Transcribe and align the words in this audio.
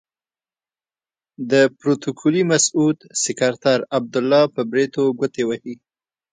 د 1.51 1.53
پروتوکولي 1.77 2.43
مسعود 2.51 2.97
سکرتر 3.23 3.79
عبدالله 3.97 4.43
په 4.55 4.61
بریتو 4.71 5.03
ګوتې 5.19 5.43
وهي. 5.45 5.75